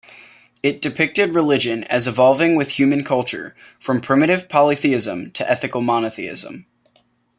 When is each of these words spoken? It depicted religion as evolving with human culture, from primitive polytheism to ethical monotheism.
It 0.63 0.81
depicted 0.81 1.35
religion 1.35 1.83
as 1.83 2.07
evolving 2.07 2.55
with 2.55 2.71
human 2.71 3.03
culture, 3.03 3.55
from 3.79 4.01
primitive 4.01 4.49
polytheism 4.49 5.29
to 5.33 5.47
ethical 5.47 5.81
monotheism. 5.81 6.65